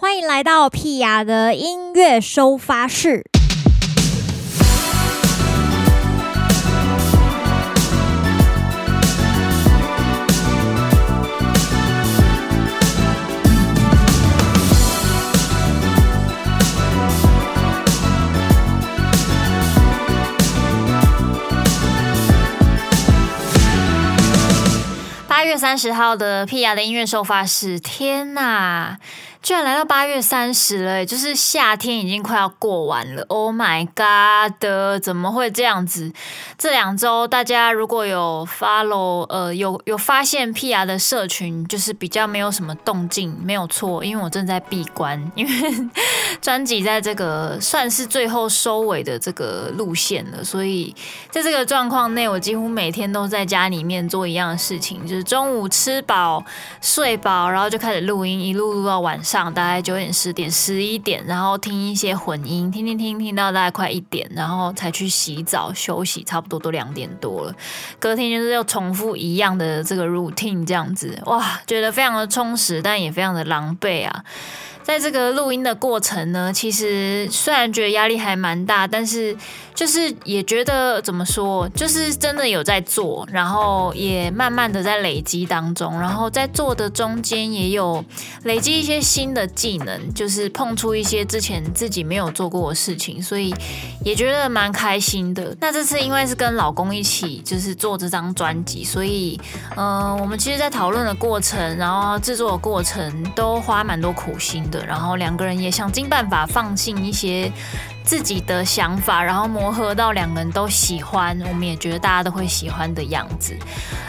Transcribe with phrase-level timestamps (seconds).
[0.00, 3.24] 欢迎来到屁雅的音乐收发室。
[25.26, 28.98] 八月三十号的屁雅的音乐收发室，天呐！
[29.48, 33.22] 居然来到八月三十了，就是夏天已经快要过完了。
[33.28, 35.02] Oh my god！
[35.02, 36.12] 怎么会这样子？
[36.58, 40.84] 这两周大家如果有 follow，呃，有有发现 P.R.
[40.84, 45.52] 的社群，就是比较没有什么动静，没有错，因为我正在闭关，因为
[46.42, 50.94] 专辑在这个算是最后收尾的这个路线了，所以
[51.30, 56.44] 在这个状况内，我几乎每天都在家里面做一样的事情，就是中午吃饱
[56.82, 59.37] 睡饱，然后就开始录音，一路录到晚上。
[59.44, 67.54] 大概九点、十点、十一点，然后听一些混音，听听听听到大概快一点，然后才去洗澡休息，差不多都两点多了。
[67.98, 74.24] 隔天就是要重复一样的这个 routine，这样子，哇，觉得非常的充实，但也非常的狼狈啊。
[74.88, 79.36] 在这个录音的过程呢，其实虽然觉得压力还蛮大，但是
[79.74, 88.02] 就是也觉得怎么说，就是真的有在做，然后也慢慢的在累积当中，然后在做的中间也有
[88.44, 93.54] 累积一些新的技能，就是碰出一些之前自己没有做过的事情，所以
[94.02, 95.54] 也觉得蛮开心的。
[95.60, 99.38] 那这次因为是跟老公一起就是做这张专辑，所以
[99.76, 104.77] 嗯、我们其实在讨论的过程，然后制作的过程都花蛮多苦心的。
[104.86, 107.50] 然后两个人也想尽办法放进一些
[108.08, 113.54] 自己的想法，然后磨合到两个人都喜欢，我们也觉得大家都会喜欢的样子。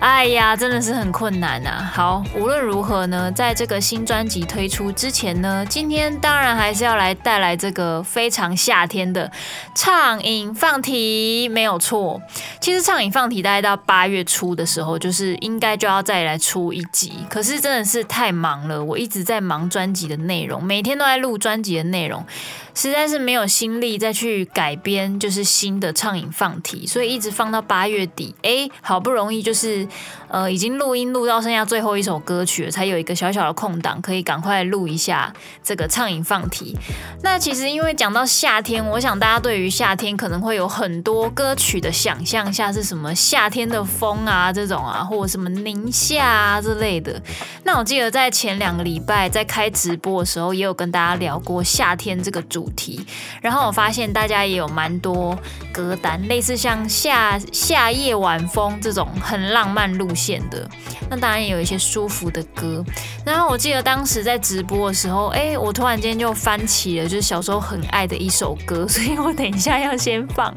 [0.00, 1.92] 哎呀，真的是很困难啊！
[1.94, 9.30] 好，无论如何呢，在这个新专辑推出之前呢，今天当然还是要来带来这个非常夏天的
[9.76, 12.20] 畅饮放题，没有错。
[12.60, 22.26] 其实畅饮放题大概到八月初的时候，就是应该就要再来出一集，可是真的是太忙了，我一直在忙专辑的内容，每天都在录专辑的内容。
[22.74, 28.34] 实在是没有心力再去改编，就是新的唱饮放题，所以一直放到八月底。
[28.42, 29.86] 哎，好不容易就是，
[30.28, 36.76] 呃，已经录音录到剩下最后一首歌曲了，才有一个小小的空档，可以赶快录一下这个唱饮放题。
[37.22, 47.22] 那其实因为讲到夏天，我想大家对于夏天可能会有很多歌曲的想象，像是什么夏天的风啊这种啊，或者什么宁夏啊之类的。
[47.62, 52.63] 那我记得在前两个礼拜在开直播的时候，也有跟大家聊过夏天这个主。
[52.64, 53.04] 主题，
[53.42, 55.36] 然后我发现大家也有蛮多
[55.70, 60.66] 歌单，类似像夏夏夜晚风这种很浪漫路线的，
[61.10, 62.82] 那当然也有一些舒服的歌。
[63.24, 70.54] 然后我记得当时在直播的时候，哎，我突然间就翻起了就是小时候很爱的一首歌， 所以我等一下要先放，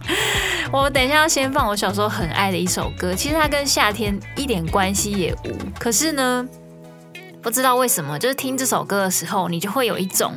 [0.72, 3.14] 我等一下要先放我小时候很爱的一首歌。
[3.14, 6.48] 其实它跟夏天一点关系也无，可是呢，
[7.42, 10.34] 不知道为什么，就是听这首歌的时候，你就会有一种。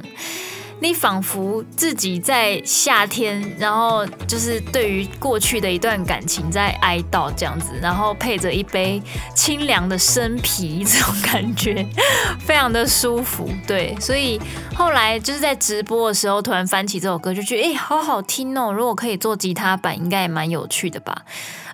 [0.83, 9.01] 你仿佛自己在夏天，然后就是对于过去的一段感情在哀悼这样子，然后配着一杯
[9.35, 11.87] 清凉的生啤，这种感觉
[12.41, 13.49] 非常的舒服。
[13.67, 14.41] 对，所以
[14.75, 18.73] 后来就是在直播的时候，突然翻起这首歌，就觉得哎，好好听哦！
[18.73, 21.25] 如果可以做吉他版，应该也蛮有趣的吧。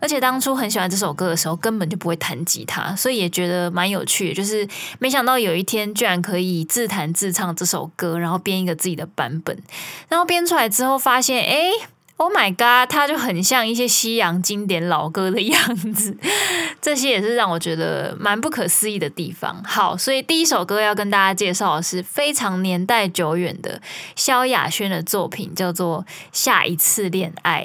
[0.01, 4.33] 而且当初很喜欢这首歌的时候，根本就不会弹吉他，所以也觉得蛮有趣。
[4.33, 4.67] 就是
[4.99, 9.57] 没想到有一天居然可以自弹自唱这首歌，然后编一个自己的版本。
[10.09, 11.71] 然后编出来之后，发现哎
[12.17, 16.17] ，Oh my God，它就很像一些西洋经典老歌的样子。
[16.81, 19.63] 这些也是让我觉得蛮不可思议的地方。
[19.65, 23.81] 好，所以第一首歌要跟大家介绍的是非常年代久远的
[24.15, 27.65] 萧亚轩的作品，叫做《下一次恋爱》。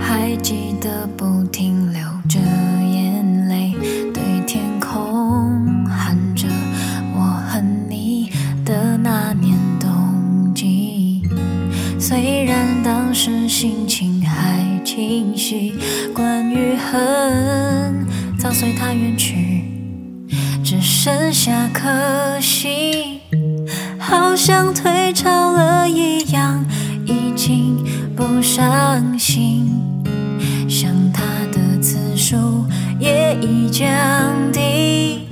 [0.00, 3.74] 还记得不停流着眼泪，
[4.12, 6.46] 对天空喊着
[7.14, 8.30] 我恨你
[8.64, 11.22] 的那年冬季。
[11.98, 15.74] 虽然当时心情还清晰，
[16.14, 18.06] 关于恨
[18.38, 19.64] 早随他远去，
[20.62, 23.20] 只剩下可惜，
[23.98, 26.64] 好像退潮了一样，
[28.16, 29.70] 不伤心，
[30.66, 31.20] 想他
[31.52, 32.64] 的次数
[32.98, 33.86] 也已降
[34.50, 35.28] 低，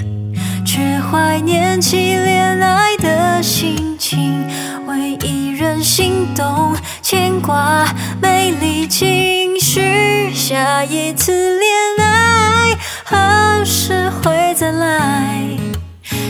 [0.67, 4.47] 却怀念起恋爱的心情，
[4.87, 7.87] 为一人心动，牵挂，
[8.21, 15.43] 美丽情绪，下一次恋爱何时会再来？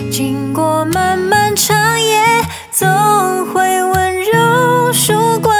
[0.08, 2.22] 经过漫漫长夜，
[2.70, 2.86] 总
[3.46, 5.53] 会温柔曙光。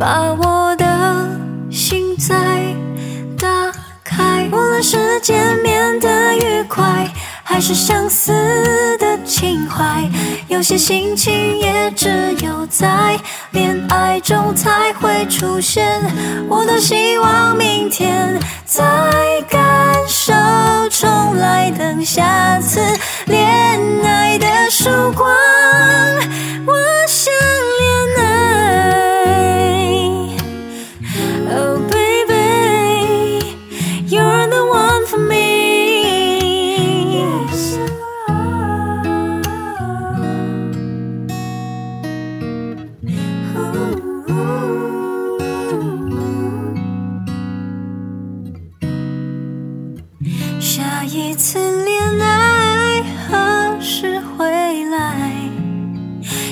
[0.00, 0.86] 把我的
[1.70, 2.34] 心再
[3.38, 3.70] 打
[4.02, 4.48] 开。
[4.50, 7.06] 无论是见面的愉快，
[7.44, 8.32] 还是相思
[8.96, 10.10] 的情怀，
[10.48, 13.20] 有些心情也只有在
[13.50, 16.00] 恋爱中才会出现。
[16.48, 18.82] 我多希望明天再
[19.50, 19.60] 感
[20.08, 20.32] 受
[20.90, 22.80] 重来，等下次
[23.26, 23.79] 恋。
[51.00, 55.32] 下一次恋爱何时回来？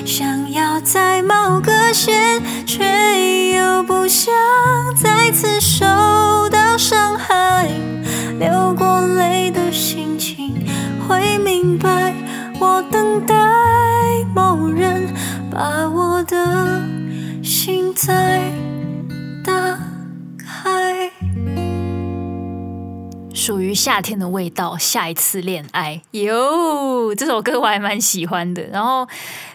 [0.06, 4.33] 想要再冒个险，却又不想
[4.97, 5.85] 再次受
[6.49, 7.69] 到伤害。
[8.39, 10.67] 流过泪的心情
[11.06, 12.15] 会明白，
[12.59, 13.35] 我等待
[14.35, 15.06] 某人
[15.50, 16.81] 把我的
[17.43, 18.41] 心再
[19.45, 19.77] 打开。
[23.49, 28.62] 属于夏天的味道，下一次恋爱哟，这首歌我还蛮喜欢的。
[28.65, 29.09] 然后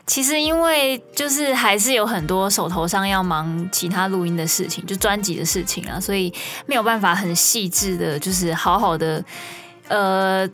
[0.07, 6.33] 其实因为就是还是有很多手头上要忙其他录音的事情，就专辑的事情啊，所以
[6.65, 9.23] 没有办法很细致的，就是好好的
[9.87, 10.49] 呃。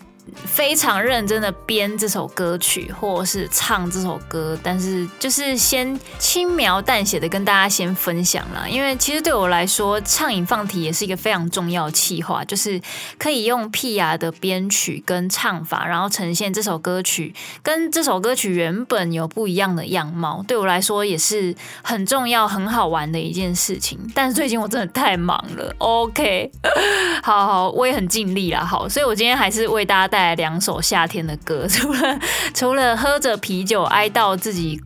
[0.45, 8.67] 非常认真的编这首歌曲，或者是唱这首歌，但是就是先轻描淡写的跟大家先分享啦。
[8.67, 12.79] 因为其实对我来说，唱引放题也是一个非常重要的企划，就是
[13.17, 17.33] 可以用屁雅的编曲跟唱法，然后呈现这首歌曲
[17.63, 20.45] 跟这首歌曲原本有不一样的样貌。
[20.47, 23.99] 对我来说也是很重要、很好玩的一件事情。
[24.13, 26.51] 但是最近我真的太忙了，OK，
[27.23, 28.63] 好好，我也很尽力啦。
[28.63, 30.18] 好，所以我今天还是为大家带。
[30.19, 32.19] 带来两首夏天的歌， 除了
[32.53, 34.77] 除了喝着啤酒哀悼自己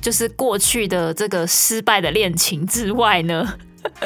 [0.00, 3.46] 就是过去的这个失败的恋情之外呢，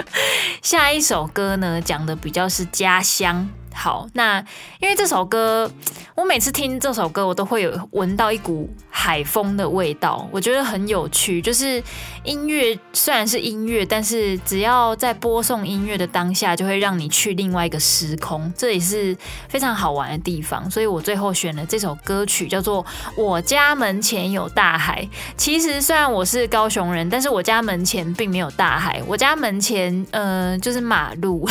[0.61, 3.49] 下一首歌呢讲的比较是家乡。
[3.73, 4.44] 好，那
[4.81, 5.70] 因为这首歌，
[6.17, 11.41] 我每次听这首歌，我都会有闻到一股海风的味道，我觉得很有趣。
[11.41, 11.83] 就是
[12.23, 19.17] 音乐虽然是音乐，但是只要在播送音乐的当下，就会让你去另外一个时空，这也是
[19.49, 20.71] 非常好玩的地方。
[20.71, 22.85] 所以我最后选了这首歌曲，叫做
[23.17, 25.03] 《我家门前有大海》。
[25.37, 31.49] 其实虽然我是高雄人，但是我家门前并没有大海，我家门前呃就是马路，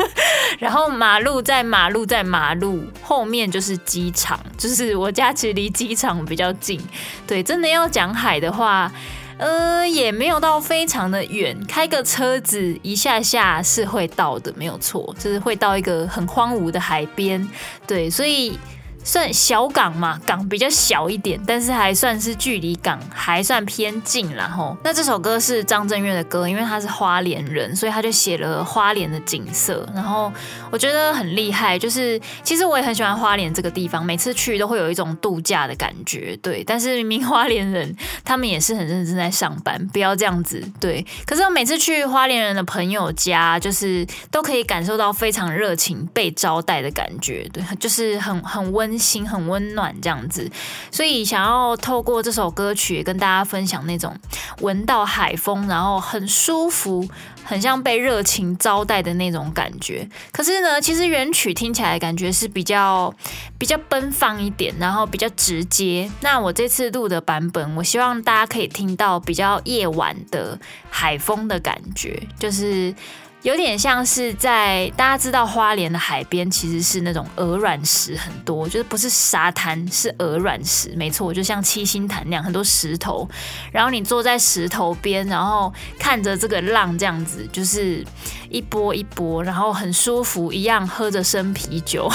[0.60, 1.62] 然后马路在。
[1.72, 6.78] 马路在马路后面就是机场，就是我家其实离机场比较近。
[7.26, 8.90] 对，真的要讲海的话，
[9.38, 17.48] 呃，也没有到非常的远，开个车子一下下是会到的，没有错，就是会到一个很荒芜的海边。
[17.86, 18.58] 对，所以。
[19.04, 24.76] 算小港嘛，港比较小一点，但是还算是距离港还算偏近啦吼。
[24.84, 29.88] 那这首歌是张震岳的歌，因为他是花莲人，所以他就写了花莲的景色。
[29.92, 30.32] 然后
[30.70, 36.38] 我觉得很厉害，就是其实我也很喜欢花莲这个地方，每次去都会有一种度假的感觉。
[36.42, 37.94] 对，但是明明花莲人
[38.24, 40.62] 他们也是很认真在上班，不要这样子。
[40.80, 47.48] 对，可是我每次去花莲人的朋友家，就是都可以感受到非常热情被招待的感觉。
[47.52, 48.91] 对，就是很很温。
[48.98, 50.50] 心很温暖这样子，
[50.90, 54.16] 所以想要透过这首歌曲跟大家分享那种
[54.60, 57.08] 闻到海风，然后很舒服，
[57.44, 60.08] 很像被热情招待的那种感觉。
[60.32, 63.12] 可是呢，其实原曲听起来感觉是比较
[63.58, 66.10] 比较奔放一点，然后比较直接。
[66.20, 70.58] 那我这次录的版本，我希望大家可以听到比较夜晚的
[70.90, 72.94] 海风的感觉，就是。
[73.42, 83.28] 有点像是在大家知道花莲的海边其实是那种鹅卵石很多，就是不是沙滩，是鹅卵石，没错，就像七星潭那样很多石头，
[83.72, 88.04] 然后你坐在石头边，然后看着这个浪这样子，就是
[88.48, 92.08] 一波一波，然后很舒服，一样喝着生啤酒，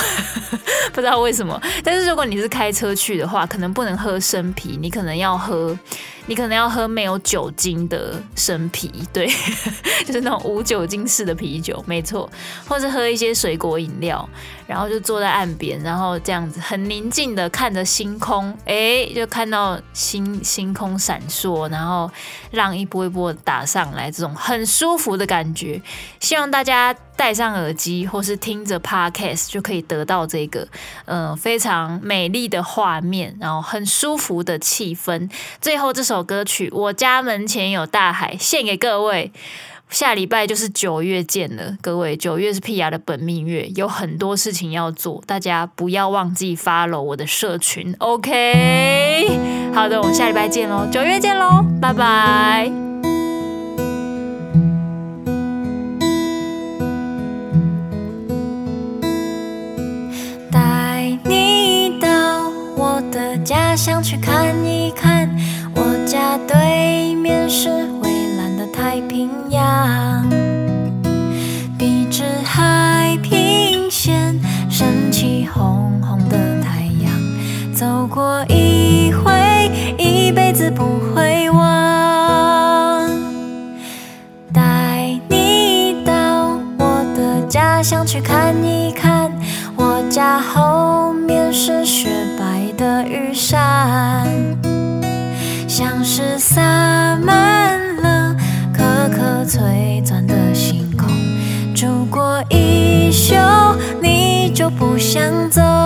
[0.93, 5.77] 不知道为什么，但是如果你是开车去的话，可能不能喝生啤，你可能要喝。
[6.29, 9.25] 你可能要喝没有酒精的生啤，对，
[10.05, 12.29] 就是那种无酒精式的啤酒，没错，
[12.67, 14.29] 或者喝一些水果饮料，
[14.67, 22.12] 然后就坐在岸边，然后这样子很宁静的看着星空，哎，就看到星星空闪烁，然后
[22.51, 25.81] 浪一波一波打上来，这种很舒服的感觉，
[26.19, 26.95] 希望大家。
[27.17, 30.67] 戴上耳机，或是听着 Podcast，就可以得到这个，
[31.05, 35.27] 嗯、非常美丽的画面，然后很舒服的气氛。
[35.59, 39.31] 最后这首歌曲《我家门前有大海》，献给各位。
[39.89, 49.72] 下礼拜就是九月见了，各位，九月是 P R 的本命月，有很多事情要做，大家不要忘记 follow 我的社群，OK？
[49.74, 52.72] 好的，我们下礼拜见喽，九月见喽，拜拜。
[60.51, 64.37] 带你到我的家乡去看。
[103.17, 103.36] 秀
[104.00, 105.76] 你就不想走。